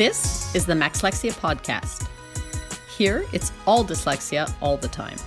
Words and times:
This 0.00 0.54
is 0.54 0.64
the 0.64 0.72
Maxlexia 0.72 1.32
Podcast. 1.32 2.08
Here, 2.88 3.26
it's 3.34 3.52
all 3.66 3.84
dyslexia 3.84 4.50
all 4.62 4.78
the 4.78 4.88
time. 4.88 5.18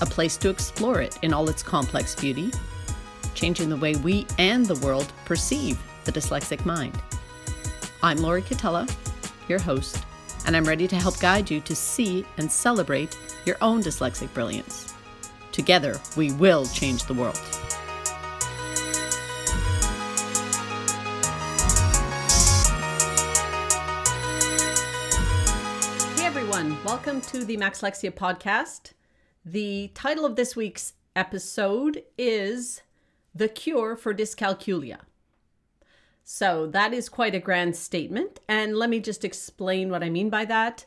A 0.00 0.06
place 0.06 0.36
to 0.36 0.50
explore 0.50 1.00
it 1.00 1.18
in 1.22 1.34
all 1.34 1.48
its 1.48 1.64
complex 1.64 2.14
beauty, 2.14 2.52
changing 3.34 3.70
the 3.70 3.76
way 3.76 3.96
we 3.96 4.24
and 4.38 4.64
the 4.64 4.76
world 4.86 5.12
perceive 5.24 5.82
the 6.04 6.12
dyslexic 6.12 6.64
mind. 6.64 6.96
I'm 8.04 8.18
Lori 8.18 8.42
Catella, 8.42 8.88
your 9.48 9.58
host, 9.58 10.04
and 10.46 10.56
I'm 10.56 10.64
ready 10.64 10.86
to 10.86 10.94
help 10.94 11.18
guide 11.18 11.50
you 11.50 11.60
to 11.62 11.74
see 11.74 12.24
and 12.38 12.48
celebrate 12.52 13.18
your 13.44 13.56
own 13.60 13.82
dyslexic 13.82 14.32
brilliance. 14.32 14.94
Together, 15.50 16.00
we 16.16 16.30
will 16.30 16.66
change 16.66 17.06
the 17.06 17.14
world. 17.14 17.40
Welcome 26.84 27.20
to 27.20 27.44
the 27.44 27.56
Maxlexia 27.56 28.10
podcast. 28.10 28.90
The 29.44 29.92
title 29.94 30.24
of 30.24 30.34
this 30.34 30.56
week's 30.56 30.94
episode 31.14 32.02
is 32.18 32.82
The 33.32 33.48
Cure 33.48 33.94
for 33.94 34.12
Dyscalculia. 34.12 34.98
So, 36.24 36.66
that 36.66 36.92
is 36.92 37.08
quite 37.08 37.36
a 37.36 37.40
grand 37.40 37.76
statement, 37.76 38.40
and 38.48 38.76
let 38.76 38.90
me 38.90 38.98
just 38.98 39.24
explain 39.24 39.90
what 39.90 40.02
I 40.02 40.10
mean 40.10 40.28
by 40.28 40.44
that. 40.46 40.84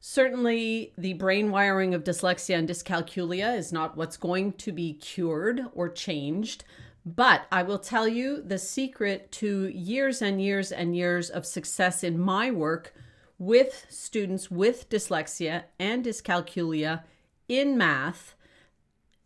Certainly, 0.00 0.92
the 0.98 1.14
brain 1.14 1.50
wiring 1.50 1.94
of 1.94 2.04
dyslexia 2.04 2.58
and 2.58 2.68
dyscalculia 2.68 3.56
is 3.56 3.72
not 3.72 3.96
what's 3.96 4.18
going 4.18 4.52
to 4.54 4.70
be 4.70 4.92
cured 4.92 5.62
or 5.72 5.88
changed. 5.88 6.64
But 7.06 7.46
I 7.50 7.62
will 7.62 7.78
tell 7.78 8.06
you 8.06 8.42
the 8.42 8.58
secret 8.58 9.32
to 9.32 9.68
years 9.68 10.20
and 10.20 10.42
years 10.42 10.72
and 10.72 10.94
years 10.94 11.30
of 11.30 11.46
success 11.46 12.04
in 12.04 12.18
my 12.18 12.50
work 12.50 12.92
with 13.38 13.86
students 13.88 14.50
with 14.50 14.88
dyslexia 14.88 15.64
and 15.78 16.04
dyscalculia 16.04 17.04
in 17.48 17.78
math 17.78 18.34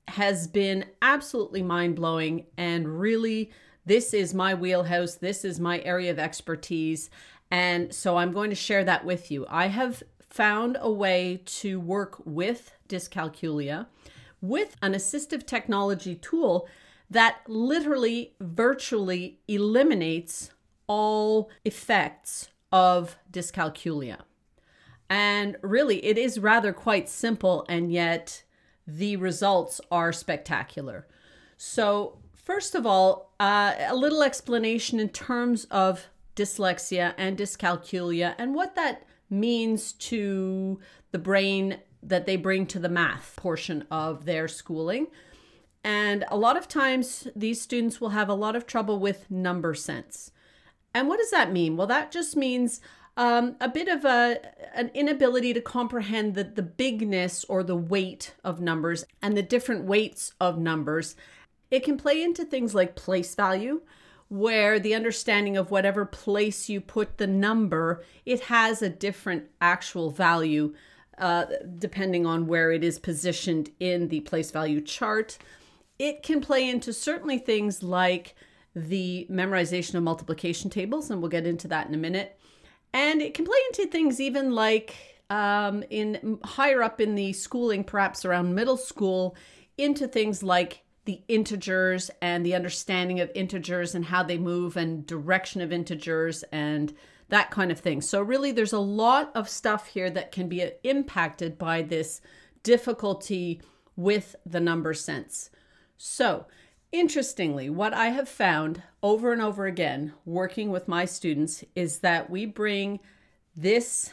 has 0.08 0.46
been 0.46 0.84
absolutely 1.00 1.62
mind 1.62 1.96
blowing. 1.96 2.46
And 2.56 3.00
really, 3.00 3.50
this 3.86 4.12
is 4.12 4.34
my 4.34 4.54
wheelhouse, 4.54 5.14
this 5.14 5.44
is 5.44 5.58
my 5.58 5.80
area 5.80 6.10
of 6.10 6.18
expertise. 6.18 7.08
And 7.50 7.92
so 7.94 8.16
I'm 8.16 8.32
going 8.32 8.50
to 8.50 8.56
share 8.56 8.84
that 8.84 9.04
with 9.04 9.30
you. 9.30 9.46
I 9.48 9.66
have 9.68 10.02
found 10.20 10.78
a 10.80 10.90
way 10.90 11.42
to 11.44 11.78
work 11.80 12.16
with 12.24 12.72
dyscalculia 12.88 13.86
with 14.40 14.76
an 14.82 14.92
assistive 14.92 15.46
technology 15.46 16.14
tool 16.16 16.68
that 17.10 17.38
literally 17.46 18.34
virtually 18.40 19.38
eliminates 19.46 20.50
all 20.86 21.50
effects 21.64 22.48
of 22.72 23.16
dyscalculia. 23.30 24.18
And 25.10 25.56
really, 25.62 26.04
it 26.04 26.16
is 26.16 26.38
rather 26.38 26.72
quite 26.72 27.08
simple, 27.08 27.66
and 27.68 27.92
yet 27.92 28.42
the 28.86 29.16
results 29.16 29.80
are 29.90 30.12
spectacular. 30.12 31.06
So, 31.58 32.18
first 32.34 32.74
of 32.74 32.86
all, 32.86 33.34
uh, 33.38 33.74
a 33.88 33.94
little 33.94 34.22
explanation 34.22 34.98
in 34.98 35.10
terms 35.10 35.66
of 35.70 36.06
dyslexia 36.34 37.14
and 37.18 37.36
dyscalculia 37.36 38.34
and 38.38 38.54
what 38.54 38.74
that 38.74 39.06
means 39.28 39.92
to 39.92 40.80
the 41.10 41.18
brain 41.18 41.78
that 42.02 42.26
they 42.26 42.36
bring 42.36 42.66
to 42.66 42.78
the 42.78 42.88
math 42.88 43.36
portion 43.36 43.84
of 43.90 44.24
their 44.24 44.48
schooling. 44.48 45.06
And 45.84 46.24
a 46.28 46.36
lot 46.36 46.56
of 46.56 46.68
times, 46.68 47.28
these 47.34 47.60
students 47.60 48.00
will 48.00 48.10
have 48.10 48.28
a 48.28 48.34
lot 48.34 48.56
of 48.56 48.66
trouble 48.66 48.98
with 48.98 49.30
number 49.30 49.74
sense. 49.74 50.30
And 50.94 51.08
what 51.08 51.18
does 51.18 51.30
that 51.30 51.52
mean? 51.52 51.76
Well, 51.76 51.86
that 51.86 52.12
just 52.12 52.36
means 52.36 52.80
um, 53.16 53.56
a 53.60 53.68
bit 53.68 53.88
of 53.88 54.04
a 54.04 54.40
an 54.74 54.90
inability 54.94 55.52
to 55.54 55.60
comprehend 55.60 56.34
the, 56.34 56.44
the 56.44 56.62
bigness 56.62 57.44
or 57.44 57.62
the 57.62 57.76
weight 57.76 58.34
of 58.42 58.60
numbers 58.60 59.04
and 59.20 59.36
the 59.36 59.42
different 59.42 59.84
weights 59.84 60.32
of 60.40 60.58
numbers. 60.58 61.14
It 61.70 61.84
can 61.84 61.96
play 61.96 62.22
into 62.22 62.44
things 62.44 62.74
like 62.74 62.96
place 62.96 63.34
value, 63.34 63.82
where 64.28 64.80
the 64.80 64.94
understanding 64.94 65.58
of 65.58 65.70
whatever 65.70 66.06
place 66.06 66.68
you 66.68 66.80
put 66.80 67.18
the 67.18 67.26
number, 67.26 68.02
it 68.24 68.40
has 68.40 68.80
a 68.80 68.88
different 68.88 69.50
actual 69.60 70.10
value 70.10 70.74
uh, 71.18 71.44
depending 71.78 72.24
on 72.24 72.46
where 72.46 72.72
it 72.72 72.82
is 72.82 72.98
positioned 72.98 73.70
in 73.78 74.08
the 74.08 74.20
place 74.20 74.50
value 74.50 74.80
chart. 74.80 75.36
It 75.98 76.22
can 76.22 76.40
play 76.40 76.68
into 76.68 76.94
certainly 76.94 77.36
things 77.36 77.82
like 77.82 78.34
the 78.74 79.26
memorization 79.30 79.94
of 79.94 80.02
multiplication 80.02 80.70
tables, 80.70 81.10
and 81.10 81.20
we'll 81.20 81.30
get 81.30 81.46
into 81.46 81.68
that 81.68 81.86
in 81.86 81.94
a 81.94 81.98
minute. 81.98 82.38
And 82.92 83.22
it 83.22 83.34
can 83.34 83.44
play 83.44 83.58
into 83.70 83.90
things 83.90 84.20
even 84.20 84.52
like 84.52 84.94
um, 85.30 85.82
in 85.90 86.38
higher 86.44 86.82
up 86.82 87.00
in 87.00 87.14
the 87.14 87.32
schooling, 87.32 87.84
perhaps 87.84 88.24
around 88.24 88.54
middle 88.54 88.76
school, 88.76 89.36
into 89.78 90.06
things 90.06 90.42
like 90.42 90.82
the 91.04 91.22
integers 91.26 92.10
and 92.20 92.46
the 92.46 92.54
understanding 92.54 93.20
of 93.20 93.30
integers 93.34 93.94
and 93.94 94.04
how 94.04 94.22
they 94.22 94.38
move 94.38 94.76
and 94.76 95.06
direction 95.06 95.60
of 95.60 95.72
integers 95.72 96.44
and 96.52 96.94
that 97.28 97.50
kind 97.50 97.72
of 97.72 97.80
thing. 97.80 98.00
So, 98.02 98.20
really, 98.20 98.52
there's 98.52 98.74
a 98.74 98.78
lot 98.78 99.32
of 99.34 99.48
stuff 99.48 99.86
here 99.86 100.10
that 100.10 100.32
can 100.32 100.48
be 100.48 100.70
impacted 100.84 101.58
by 101.58 101.82
this 101.82 102.20
difficulty 102.62 103.62
with 103.96 104.36
the 104.44 104.60
number 104.60 104.92
sense. 104.94 105.50
So, 105.96 106.46
interestingly, 106.92 107.70
what 107.70 107.94
I 107.94 108.08
have 108.08 108.28
found 108.28 108.82
over 109.02 109.32
and 109.32 109.42
over 109.42 109.66
again 109.66 110.12
working 110.24 110.70
with 110.70 110.86
my 110.86 111.04
students 111.04 111.64
is 111.74 111.98
that 111.98 112.30
we 112.30 112.46
bring 112.46 113.00
this 113.56 114.12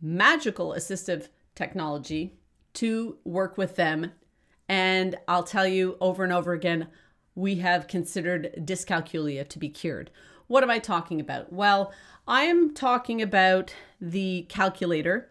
magical 0.00 0.70
assistive 0.70 1.28
technology 1.54 2.34
to 2.74 3.16
work 3.24 3.56
with 3.56 3.76
them 3.76 4.12
and 4.68 5.16
I'll 5.28 5.44
tell 5.44 5.66
you 5.66 5.96
over 6.00 6.24
and 6.24 6.32
over 6.32 6.52
again, 6.52 6.88
we 7.34 7.56
have 7.56 7.86
considered 7.86 8.52
dyscalculia 8.58 9.46
to 9.48 9.58
be 9.58 9.68
cured. 9.68 10.10
What 10.48 10.62
am 10.62 10.70
I 10.70 10.78
talking 10.78 11.20
about? 11.20 11.52
Well, 11.52 11.92
I 12.26 12.42
am 12.44 12.74
talking 12.74 13.22
about 13.22 13.72
the 14.00 14.46
calculator, 14.48 15.30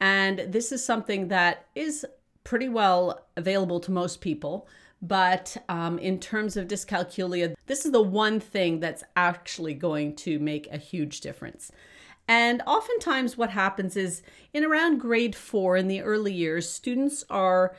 and 0.00 0.46
this 0.48 0.72
is 0.72 0.84
something 0.84 1.28
that 1.28 1.66
is 1.74 2.06
pretty 2.44 2.68
well 2.68 3.26
available 3.36 3.80
to 3.80 3.90
most 3.90 4.20
people. 4.20 4.66
But 5.02 5.56
um, 5.68 5.98
in 5.98 6.18
terms 6.18 6.56
of 6.56 6.68
dyscalculia, 6.68 7.54
this 7.66 7.86
is 7.86 7.92
the 7.92 8.02
one 8.02 8.38
thing 8.38 8.80
that's 8.80 9.04
actually 9.16 9.74
going 9.74 10.14
to 10.16 10.38
make 10.38 10.68
a 10.70 10.76
huge 10.76 11.20
difference. 11.20 11.72
And 12.28 12.62
oftentimes, 12.66 13.36
what 13.36 13.50
happens 13.50 13.96
is 13.96 14.22
in 14.52 14.64
around 14.64 14.98
grade 14.98 15.34
four 15.34 15.76
in 15.76 15.88
the 15.88 16.02
early 16.02 16.32
years, 16.32 16.68
students 16.68 17.24
are 17.30 17.74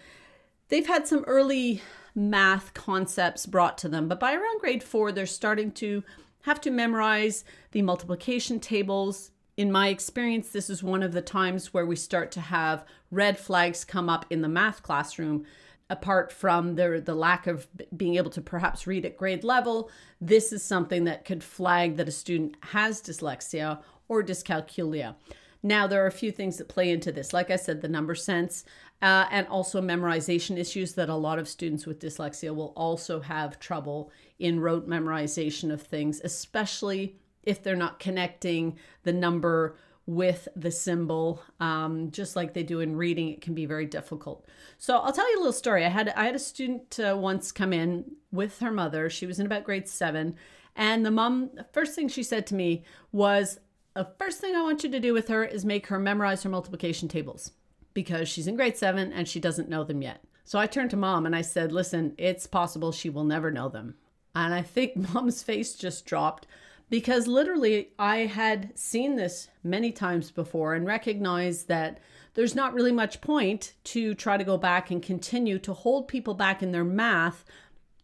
they've 0.69 0.87
had 0.87 1.07
some 1.07 1.23
early 1.25 1.81
math 2.15 2.73
concepts 2.73 3.45
brought 3.45 3.77
to 3.77 3.87
them, 3.87 4.07
but 4.07 4.19
by 4.19 4.33
around 4.33 4.59
grade 4.59 4.83
four, 4.83 5.11
they're 5.11 5.25
starting 5.25 5.71
to 5.71 6.03
have 6.41 6.59
to 6.61 6.71
memorize 6.71 7.45
the 7.71 7.81
multiplication 7.81 8.59
tables. 8.59 9.31
In 9.57 9.71
my 9.71 9.89
experience, 9.89 10.49
this 10.49 10.69
is 10.69 10.83
one 10.83 11.03
of 11.03 11.13
the 11.13 11.21
times 11.21 11.73
where 11.73 11.85
we 11.85 11.95
start 11.95 12.31
to 12.31 12.41
have 12.41 12.83
red 13.11 13.37
flags 13.37 13.85
come 13.85 14.09
up 14.09 14.25
in 14.29 14.41
the 14.41 14.49
math 14.49 14.81
classroom. 14.81 15.45
Apart 15.91 16.31
from 16.31 16.75
the, 16.75 17.03
the 17.05 17.13
lack 17.13 17.47
of 17.47 17.67
being 17.97 18.15
able 18.15 18.31
to 18.31 18.41
perhaps 18.41 18.87
read 18.87 19.05
at 19.05 19.17
grade 19.17 19.43
level, 19.43 19.91
this 20.21 20.53
is 20.53 20.63
something 20.63 21.03
that 21.03 21.25
could 21.25 21.43
flag 21.43 21.97
that 21.97 22.07
a 22.07 22.11
student 22.11 22.55
has 22.61 23.01
dyslexia 23.01 23.81
or 24.07 24.23
dyscalculia. 24.23 25.15
Now, 25.61 25.87
there 25.87 26.01
are 26.01 26.07
a 26.07 26.11
few 26.11 26.31
things 26.31 26.57
that 26.57 26.69
play 26.69 26.89
into 26.91 27.11
this. 27.11 27.33
Like 27.33 27.51
I 27.51 27.57
said, 27.57 27.81
the 27.81 27.89
number 27.89 28.15
sense, 28.15 28.63
uh, 29.01 29.25
and 29.31 29.45
also 29.47 29.81
memorization 29.81 30.57
issues 30.57 30.93
that 30.93 31.09
a 31.09 31.15
lot 31.15 31.39
of 31.39 31.47
students 31.49 31.85
with 31.85 31.99
dyslexia 31.99 32.55
will 32.55 32.73
also 32.77 33.19
have 33.19 33.59
trouble 33.59 34.11
in 34.39 34.61
rote 34.61 34.87
memorization 34.87 35.73
of 35.73 35.81
things, 35.81 36.21
especially 36.23 37.17
if 37.43 37.61
they're 37.61 37.75
not 37.75 37.99
connecting 37.99 38.77
the 39.03 39.13
number 39.13 39.75
with 40.05 40.47
the 40.55 40.71
symbol 40.71 41.41
um, 41.59 42.11
just 42.11 42.35
like 42.35 42.53
they 42.53 42.63
do 42.63 42.79
in 42.79 42.95
reading 42.95 43.29
it 43.29 43.41
can 43.41 43.53
be 43.53 43.65
very 43.65 43.85
difficult. 43.85 44.45
So 44.77 44.97
i'll 44.97 45.13
tell 45.13 45.29
you 45.31 45.37
a 45.37 45.41
little 45.41 45.53
story. 45.53 45.85
I 45.85 45.89
had 45.89 46.09
i 46.09 46.25
had 46.25 46.35
a 46.35 46.39
student 46.39 46.99
uh, 46.99 47.15
once 47.17 47.51
come 47.51 47.73
in 47.73 48.05
with 48.31 48.59
her 48.59 48.71
mother. 48.71 49.09
She 49.09 49.25
was 49.25 49.39
in 49.39 49.45
about 49.45 49.63
grade 49.63 49.87
seven. 49.87 50.35
And 50.75 51.05
the 51.05 51.11
mom 51.11 51.51
first 51.73 51.95
thing 51.95 52.07
she 52.07 52.23
said 52.23 52.47
to 52.47 52.55
me 52.55 52.83
was 53.11 53.59
the 53.93 54.07
first 54.17 54.39
thing 54.39 54.55
i 54.55 54.61
want 54.61 54.83
you 54.83 54.89
to 54.89 54.99
do 54.99 55.13
with 55.13 55.27
her 55.27 55.43
is 55.43 55.65
make 55.65 55.87
her 55.87 55.99
memorize 55.99 56.43
her 56.43 56.49
multiplication 56.49 57.07
tables 57.09 57.51
because 57.93 58.29
she's 58.29 58.47
in 58.47 58.55
grade 58.55 58.77
seven 58.77 59.11
and 59.11 59.27
she 59.27 59.39
doesn't 59.39 59.69
know 59.69 59.83
them 59.83 60.01
yet. 60.01 60.23
So 60.43 60.59
I 60.59 60.67
turned 60.67 60.89
to 60.91 60.97
mom 60.97 61.25
and 61.25 61.35
I 61.35 61.41
said, 61.41 61.71
Listen, 61.71 62.13
it's 62.17 62.47
possible 62.47 62.91
she 62.91 63.09
will 63.09 63.23
never 63.23 63.51
know 63.51 63.69
them. 63.69 63.95
And 64.35 64.53
I 64.53 64.61
think 64.61 64.95
mom's 65.13 65.43
face 65.43 65.75
just 65.75 66.05
dropped 66.05 66.47
because 66.91 67.25
literally 67.25 67.87
I 67.97 68.17
had 68.25 68.77
seen 68.77 69.15
this 69.15 69.47
many 69.63 69.93
times 69.93 70.29
before 70.29 70.75
and 70.75 70.85
recognized 70.85 71.69
that 71.69 71.99
there's 72.33 72.53
not 72.53 72.73
really 72.73 72.91
much 72.91 73.21
point 73.21 73.73
to 73.85 74.13
try 74.13 74.35
to 74.35 74.43
go 74.43 74.57
back 74.57 74.91
and 74.91 75.01
continue 75.01 75.57
to 75.59 75.73
hold 75.73 76.09
people 76.09 76.33
back 76.33 76.61
in 76.61 76.73
their 76.73 76.83
math 76.83 77.45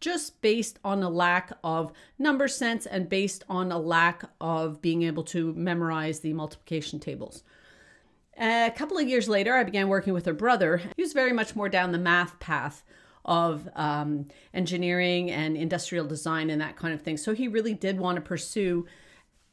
just 0.00 0.40
based 0.40 0.78
on 0.84 1.02
a 1.02 1.10
lack 1.10 1.52
of 1.62 1.92
number 2.18 2.48
sense 2.48 2.86
and 2.86 3.10
based 3.10 3.44
on 3.48 3.70
a 3.70 3.78
lack 3.78 4.24
of 4.40 4.80
being 4.80 5.02
able 5.02 5.24
to 5.24 5.52
memorize 5.52 6.20
the 6.20 6.32
multiplication 6.32 6.98
tables. 6.98 7.42
A 8.40 8.72
couple 8.74 8.96
of 8.96 9.08
years 9.08 9.28
later, 9.28 9.54
I 9.54 9.64
began 9.64 9.88
working 9.88 10.14
with 10.14 10.24
her 10.24 10.32
brother. 10.32 10.80
He 10.96 11.02
was 11.02 11.12
very 11.12 11.32
much 11.32 11.54
more 11.54 11.68
down 11.68 11.92
the 11.92 11.98
math 11.98 12.38
path 12.38 12.84
of 13.28 13.68
um, 13.76 14.26
engineering 14.52 15.30
and 15.30 15.56
industrial 15.56 16.06
design 16.06 16.50
and 16.50 16.60
that 16.60 16.76
kind 16.76 16.92
of 16.92 17.02
thing. 17.02 17.16
So 17.16 17.34
he 17.34 17.46
really 17.46 17.74
did 17.74 18.00
want 18.00 18.16
to 18.16 18.22
pursue 18.22 18.86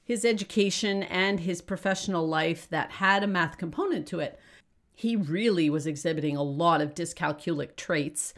his 0.04 0.26
education 0.26 1.04
and 1.04 1.40
his 1.40 1.62
professional 1.62 2.28
life 2.28 2.68
that 2.70 2.92
had 2.92 3.24
a 3.24 3.28
math 3.28 3.58
component 3.58 4.08
to 4.08 4.20
it. 4.20 4.40
He 4.94 5.16
really 5.16 5.70
was 5.70 5.86
exhibiting 5.86 6.38
a 6.38 6.44
lot 6.44 6.82
of 6.82 6.96
dyscalculic 6.96 7.76
traits 7.76 8.34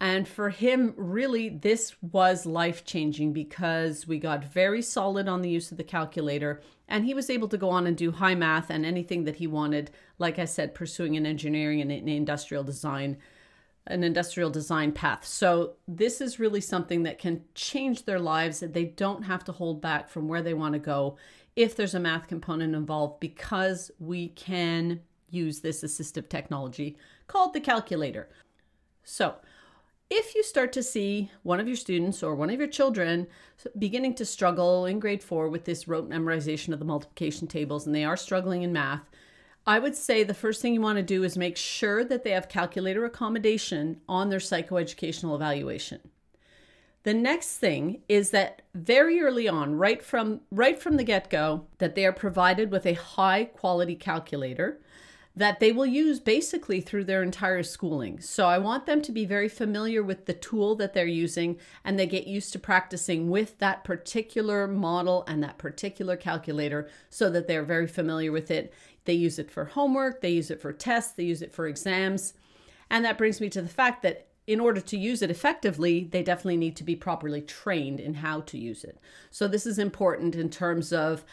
and 0.00 0.26
for 0.26 0.48
him, 0.48 0.94
really, 0.96 1.50
this 1.50 1.94
was 2.00 2.46
life 2.46 2.86
changing 2.86 3.34
because 3.34 4.08
we 4.08 4.18
got 4.18 4.42
very 4.42 4.80
solid 4.80 5.28
on 5.28 5.42
the 5.42 5.50
use 5.50 5.70
of 5.70 5.76
the 5.76 5.84
calculator, 5.84 6.62
and 6.88 7.04
he 7.04 7.12
was 7.12 7.28
able 7.28 7.48
to 7.48 7.58
go 7.58 7.68
on 7.68 7.86
and 7.86 7.98
do 7.98 8.10
high 8.10 8.34
math 8.34 8.70
and 8.70 8.86
anything 8.86 9.24
that 9.24 9.36
he 9.36 9.46
wanted. 9.46 9.90
Like 10.18 10.38
I 10.38 10.46
said, 10.46 10.74
pursuing 10.74 11.18
an 11.18 11.26
engineering 11.26 11.82
and 11.82 11.92
an 11.92 12.08
industrial 12.08 12.64
design, 12.64 13.18
an 13.86 14.04
industrial 14.04 14.50
design 14.50 14.92
path. 14.92 15.24
So, 15.24 15.74
this 15.88 16.20
is 16.20 16.38
really 16.38 16.60
something 16.60 17.02
that 17.04 17.18
can 17.18 17.42
change 17.54 18.04
their 18.04 18.20
lives. 18.20 18.60
They 18.60 18.84
don't 18.84 19.22
have 19.22 19.44
to 19.44 19.52
hold 19.52 19.80
back 19.80 20.08
from 20.08 20.28
where 20.28 20.42
they 20.42 20.54
want 20.54 20.74
to 20.74 20.78
go 20.78 21.16
if 21.56 21.76
there's 21.76 21.94
a 21.94 22.00
math 22.00 22.28
component 22.28 22.74
involved 22.74 23.20
because 23.20 23.90
we 23.98 24.28
can 24.28 25.00
use 25.30 25.60
this 25.60 25.82
assistive 25.82 26.28
technology 26.28 26.96
called 27.26 27.52
the 27.52 27.60
calculator. 27.60 28.28
So, 29.02 29.36
if 30.10 30.34
you 30.34 30.42
start 30.42 30.72
to 30.72 30.82
see 30.82 31.30
one 31.44 31.60
of 31.60 31.68
your 31.68 31.76
students 31.76 32.22
or 32.22 32.34
one 32.34 32.50
of 32.50 32.58
your 32.58 32.68
children 32.68 33.28
beginning 33.78 34.14
to 34.16 34.24
struggle 34.24 34.86
in 34.86 34.98
grade 34.98 35.22
four 35.22 35.48
with 35.48 35.64
this 35.64 35.86
rote 35.86 36.10
memorization 36.10 36.72
of 36.72 36.80
the 36.80 36.84
multiplication 36.84 37.46
tables 37.46 37.86
and 37.86 37.94
they 37.94 38.04
are 38.04 38.16
struggling 38.16 38.62
in 38.62 38.72
math, 38.72 39.08
I 39.70 39.78
would 39.78 39.94
say 39.94 40.24
the 40.24 40.34
first 40.34 40.60
thing 40.60 40.74
you 40.74 40.80
want 40.80 40.96
to 40.96 41.02
do 41.04 41.22
is 41.22 41.38
make 41.38 41.56
sure 41.56 42.02
that 42.02 42.24
they 42.24 42.32
have 42.32 42.48
calculator 42.48 43.04
accommodation 43.04 44.00
on 44.08 44.28
their 44.28 44.40
psychoeducational 44.40 45.36
evaluation. 45.36 46.00
The 47.04 47.14
next 47.14 47.58
thing 47.58 48.02
is 48.08 48.30
that 48.30 48.62
very 48.74 49.20
early 49.20 49.46
on, 49.46 49.76
right 49.76 50.02
from 50.02 50.40
right 50.50 50.76
from 50.76 50.96
the 50.96 51.04
get-go, 51.04 51.66
that 51.78 51.94
they 51.94 52.04
are 52.04 52.12
provided 52.12 52.72
with 52.72 52.84
a 52.84 52.94
high 52.94 53.44
quality 53.44 53.94
calculator 53.94 54.80
that 55.36 55.60
they 55.60 55.70
will 55.70 55.86
use 55.86 56.18
basically 56.18 56.80
through 56.80 57.04
their 57.04 57.22
entire 57.22 57.62
schooling. 57.62 58.20
So 58.20 58.46
I 58.46 58.58
want 58.58 58.86
them 58.86 59.00
to 59.02 59.12
be 59.12 59.24
very 59.24 59.48
familiar 59.48 60.02
with 60.02 60.26
the 60.26 60.34
tool 60.34 60.74
that 60.76 60.92
they're 60.92 61.06
using 61.06 61.58
and 61.84 61.98
they 61.98 62.06
get 62.06 62.26
used 62.26 62.52
to 62.52 62.58
practicing 62.58 63.30
with 63.30 63.58
that 63.58 63.84
particular 63.84 64.66
model 64.66 65.24
and 65.28 65.42
that 65.42 65.58
particular 65.58 66.16
calculator 66.16 66.88
so 67.08 67.30
that 67.30 67.46
they're 67.46 67.62
very 67.62 67.86
familiar 67.86 68.32
with 68.32 68.50
it. 68.50 68.74
They 69.04 69.14
use 69.14 69.38
it 69.38 69.50
for 69.50 69.66
homework, 69.66 70.20
they 70.20 70.30
use 70.30 70.50
it 70.50 70.60
for 70.60 70.72
tests, 70.72 71.12
they 71.12 71.24
use 71.24 71.42
it 71.42 71.52
for 71.52 71.66
exams. 71.66 72.34
And 72.90 73.04
that 73.04 73.18
brings 73.18 73.40
me 73.40 73.48
to 73.50 73.62
the 73.62 73.68
fact 73.68 74.02
that 74.02 74.26
in 74.46 74.58
order 74.58 74.80
to 74.80 74.98
use 74.98 75.22
it 75.22 75.30
effectively, 75.30 76.08
they 76.10 76.24
definitely 76.24 76.56
need 76.56 76.74
to 76.74 76.82
be 76.82 76.96
properly 76.96 77.40
trained 77.40 78.00
in 78.00 78.14
how 78.14 78.40
to 78.40 78.58
use 78.58 78.82
it. 78.82 78.98
So, 79.30 79.46
this 79.46 79.64
is 79.64 79.78
important 79.78 80.34
in 80.34 80.50
terms 80.50 80.92
of 80.92 81.24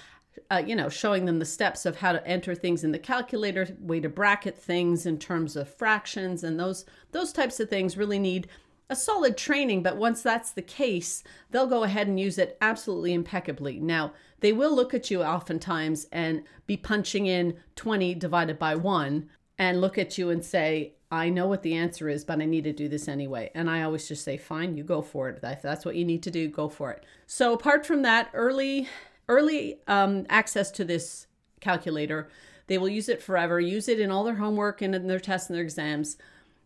uh, 0.51 0.61
you 0.65 0.75
know, 0.75 0.89
showing 0.89 1.25
them 1.25 1.39
the 1.39 1.45
steps 1.45 1.85
of 1.85 1.97
how 1.97 2.11
to 2.11 2.25
enter 2.27 2.55
things 2.55 2.83
in 2.83 2.91
the 2.91 2.99
calculator, 2.99 3.67
way 3.79 3.99
to 3.99 4.09
bracket 4.09 4.57
things 4.57 5.05
in 5.05 5.17
terms 5.17 5.55
of 5.55 5.73
fractions, 5.73 6.43
and 6.43 6.59
those 6.59 6.85
those 7.11 7.31
types 7.31 7.59
of 7.59 7.69
things 7.69 7.97
really 7.97 8.19
need 8.19 8.47
a 8.89 8.95
solid 8.95 9.37
training. 9.37 9.83
But 9.83 9.97
once 9.97 10.21
that's 10.21 10.51
the 10.51 10.61
case, 10.61 11.23
they'll 11.51 11.67
go 11.67 11.83
ahead 11.83 12.07
and 12.07 12.19
use 12.19 12.37
it 12.37 12.57
absolutely 12.61 13.13
impeccably. 13.13 13.79
Now 13.79 14.13
they 14.39 14.53
will 14.53 14.75
look 14.75 14.93
at 14.93 15.11
you 15.11 15.23
oftentimes 15.23 16.07
and 16.11 16.43
be 16.67 16.77
punching 16.77 17.25
in 17.25 17.57
20 17.75 18.15
divided 18.15 18.59
by 18.59 18.75
one, 18.75 19.29
and 19.57 19.81
look 19.81 19.97
at 19.97 20.17
you 20.17 20.29
and 20.29 20.43
say, 20.43 20.93
I 21.09 21.29
know 21.29 21.47
what 21.47 21.63
the 21.63 21.75
answer 21.75 22.09
is, 22.09 22.25
but 22.25 22.41
I 22.41 22.45
need 22.45 22.65
to 22.65 22.73
do 22.73 22.89
this 22.89 23.07
anyway. 23.07 23.49
And 23.55 23.69
I 23.69 23.83
always 23.83 24.07
just 24.07 24.25
say, 24.25 24.37
fine, 24.37 24.75
you 24.75 24.83
go 24.83 25.01
for 25.01 25.29
it. 25.29 25.39
If 25.41 25.61
that's 25.61 25.85
what 25.85 25.95
you 25.95 26.03
need 26.03 26.21
to 26.23 26.31
do, 26.31 26.49
go 26.49 26.67
for 26.67 26.91
it. 26.91 27.05
So, 27.25 27.53
apart 27.53 27.85
from 27.85 28.01
that, 28.01 28.29
early 28.33 28.89
early 29.29 29.79
um, 29.87 30.25
access 30.29 30.71
to 30.71 30.85
this 30.85 31.27
calculator. 31.59 32.29
They 32.67 32.77
will 32.77 32.89
use 32.89 33.09
it 33.09 33.21
forever, 33.21 33.59
use 33.59 33.87
it 33.87 33.99
in 33.99 34.11
all 34.11 34.23
their 34.23 34.35
homework 34.35 34.81
and 34.81 34.93
in 34.93 35.07
their 35.07 35.19
tests 35.19 35.49
and 35.49 35.55
their 35.55 35.63
exams. 35.63 36.17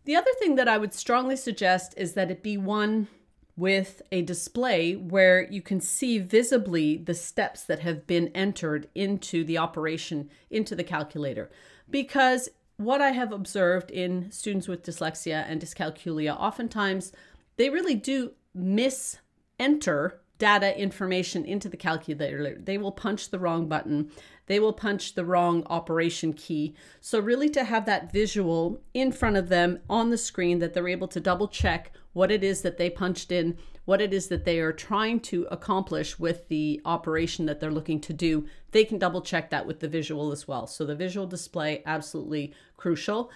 The 0.06 0.16
other 0.16 0.32
thing 0.40 0.56
that 0.56 0.68
I 0.68 0.78
would 0.78 0.94
strongly 0.94 1.36
suggest 1.36 1.94
is 1.96 2.14
that 2.14 2.32
it 2.32 2.42
be 2.42 2.58
one 2.58 3.08
with 3.56 4.02
a 4.12 4.22
display 4.24 4.96
where 4.96 5.44
you 5.52 5.62
can 5.62 5.80
see 5.80 6.18
visibly 6.18 6.98
the 6.98 7.14
steps 7.14 7.64
that 7.66 7.80
have 7.80 8.08
been 8.08 8.30
entered 8.30 8.90
into 8.96 9.44
the 9.44 9.58
operation 9.58 10.30
into 10.50 10.76
the 10.76 10.84
calculator. 10.84 11.52
Because 11.90 12.50
what 12.78 13.02
I 13.02 13.12
have 13.12 13.32
observed 13.32 13.92
in 13.92 14.32
students 14.32 14.68
with 14.68 14.84
dyslexia 14.84 15.46
and 15.48 15.62
dyscalculia, 15.62 16.36
oftentimes 16.36 17.12
they 17.58 17.70
really 17.70 17.96
do 17.96 18.32
miss 18.56 19.20
enter 19.60 20.21
data 20.42 20.76
information 20.76 21.46
into 21.46 21.70
the 21.70 21.78
calculator. 21.78 22.58
They 22.60 22.80
will 22.80 22.92
punch 22.92 23.30
the 23.30 23.38
wrong 23.38 23.70
button. 23.70 24.10
They 24.48 24.60
will 24.60 24.74
punch 24.74 25.14
the 25.14 25.24
wrong 25.24 25.64
operation 25.68 26.34
key. 26.34 26.74
So, 27.00 27.20
really, 27.20 27.48
to 27.50 27.64
have 27.64 27.86
that 27.86 28.12
visual 28.12 28.82
in 28.96 29.12
front 29.12 29.38
of 29.38 29.50
them 29.50 29.82
on 29.88 30.10
the 30.10 30.18
screen 30.18 30.58
that 30.58 30.74
they're 30.74 30.88
able 30.88 31.08
to 31.10 31.20
double 31.20 31.48
check 31.48 31.92
what 32.14 32.32
it 32.32 32.44
is 32.44 32.64
that 32.64 32.80
they 32.80 32.90
punched 32.90 33.32
in, 33.32 33.56
what 33.86 34.02
it 34.02 34.16
is 34.16 34.30
that 34.30 34.44
they 34.44 34.60
are 34.60 34.74
trying 34.74 35.20
to 35.20 35.48
accomplish 35.52 36.18
with 36.18 36.48
the 36.48 36.82
operation 36.86 37.46
that 37.46 37.60
they're 37.60 37.72
looking 37.72 38.02
to 38.02 38.12
do, 38.12 38.48
they 38.72 38.84
can 38.84 38.98
double 38.98 39.22
check 39.22 39.52
that 39.52 39.68
with 39.68 39.80
the 39.80 39.88
visual 39.88 40.32
as 40.32 40.48
well. 40.48 40.66
So, 40.66 40.86
the 40.86 40.96
visual 40.96 41.28
display, 41.28 41.84
absolutely 41.86 42.52
crucial. 42.78 43.30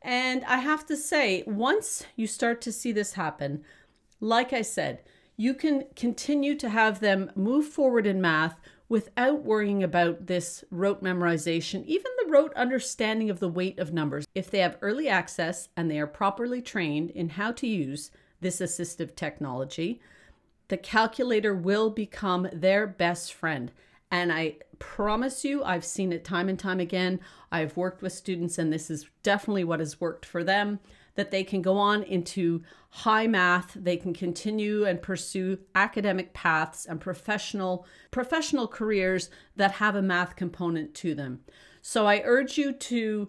And 0.00 0.44
I 0.44 0.58
have 0.58 0.86
to 0.86 0.96
say, 0.96 1.42
once 1.44 2.04
you 2.14 2.28
start 2.28 2.60
to 2.60 2.70
see 2.70 2.92
this 2.92 3.14
happen, 3.14 3.64
like 4.20 4.52
I 4.52 4.62
said, 4.62 5.00
you 5.36 5.54
can 5.54 5.84
continue 5.96 6.56
to 6.56 6.68
have 6.68 7.00
them 7.00 7.30
move 7.34 7.66
forward 7.66 8.06
in 8.06 8.20
math 8.20 8.60
without 8.88 9.42
worrying 9.42 9.82
about 9.82 10.26
this 10.26 10.64
rote 10.70 11.02
memorization, 11.02 11.84
even 11.86 12.10
the 12.18 12.30
rote 12.30 12.52
understanding 12.54 13.30
of 13.30 13.40
the 13.40 13.48
weight 13.48 13.78
of 13.78 13.92
numbers. 13.92 14.26
If 14.34 14.50
they 14.50 14.58
have 14.58 14.76
early 14.82 15.08
access 15.08 15.70
and 15.76 15.90
they 15.90 15.98
are 15.98 16.06
properly 16.06 16.60
trained 16.60 17.10
in 17.10 17.30
how 17.30 17.52
to 17.52 17.66
use 17.66 18.10
this 18.40 18.60
assistive 18.60 19.16
technology, 19.16 20.00
the 20.68 20.76
calculator 20.76 21.54
will 21.54 21.88
become 21.88 22.48
their 22.52 22.86
best 22.86 23.32
friend. 23.32 23.72
And 24.10 24.30
I 24.30 24.56
promise 24.78 25.42
you, 25.42 25.64
I've 25.64 25.84
seen 25.86 26.12
it 26.12 26.22
time 26.22 26.50
and 26.50 26.58
time 26.58 26.80
again. 26.80 27.20
I've 27.50 27.76
worked 27.78 28.02
with 28.02 28.12
students, 28.12 28.58
and 28.58 28.70
this 28.70 28.90
is 28.90 29.08
definitely 29.22 29.64
what 29.64 29.80
has 29.80 30.00
worked 30.00 30.26
for 30.26 30.44
them 30.44 30.80
that 31.14 31.30
they 31.30 31.44
can 31.44 31.62
go 31.62 31.76
on 31.76 32.02
into 32.02 32.62
high 32.90 33.26
math 33.26 33.72
they 33.74 33.96
can 33.96 34.12
continue 34.12 34.84
and 34.84 35.00
pursue 35.00 35.58
academic 35.74 36.34
paths 36.34 36.84
and 36.84 37.00
professional 37.00 37.86
professional 38.10 38.68
careers 38.68 39.30
that 39.56 39.72
have 39.72 39.96
a 39.96 40.02
math 40.02 40.36
component 40.36 40.94
to 40.94 41.14
them. 41.14 41.40
So 41.80 42.06
i 42.06 42.22
urge 42.24 42.58
you 42.58 42.72
to 42.72 43.28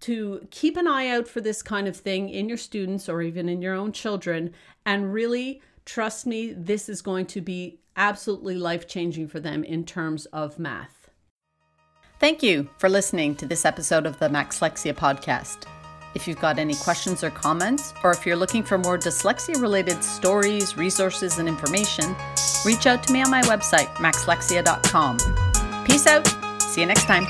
to 0.00 0.46
keep 0.50 0.76
an 0.76 0.86
eye 0.86 1.08
out 1.08 1.26
for 1.26 1.40
this 1.40 1.62
kind 1.62 1.88
of 1.88 1.96
thing 1.96 2.28
in 2.28 2.48
your 2.48 2.58
students 2.58 3.08
or 3.08 3.22
even 3.22 3.48
in 3.48 3.62
your 3.62 3.74
own 3.74 3.92
children. 3.92 4.52
And 4.84 5.12
really 5.12 5.62
trust 5.84 6.26
me 6.26 6.52
this 6.52 6.88
is 6.88 7.00
going 7.00 7.26
to 7.26 7.40
be 7.40 7.80
absolutely 7.96 8.56
life 8.56 8.86
changing 8.86 9.28
for 9.28 9.40
them 9.40 9.64
in 9.64 9.84
terms 9.84 10.26
of 10.26 10.58
math. 10.58 11.10
Thank 12.18 12.42
you 12.42 12.68
for 12.78 12.88
listening 12.88 13.36
to 13.36 13.46
this 13.46 13.64
episode 13.64 14.06
of 14.06 14.18
the 14.18 14.28
maxlexia 14.28 14.94
podcast 14.94 15.66
if 16.16 16.26
you've 16.26 16.40
got 16.40 16.58
any 16.58 16.74
questions 16.74 17.22
or 17.22 17.30
comments, 17.30 17.92
or 18.02 18.10
if 18.10 18.24
you're 18.26 18.36
looking 18.36 18.62
for 18.62 18.78
more 18.78 18.98
dyslexia 18.98 19.60
related 19.60 20.02
stories, 20.02 20.76
resources, 20.76 21.38
and 21.38 21.46
information, 21.46 22.16
reach 22.64 22.86
out 22.86 23.02
to 23.04 23.12
me 23.12 23.22
on 23.22 23.30
my 23.30 23.42
website, 23.42 23.88
maxlexia.com. 23.96 25.18
Peace 25.84 26.06
out. 26.06 26.26
See 26.62 26.80
you 26.80 26.86
next 26.86 27.04
time. 27.04 27.26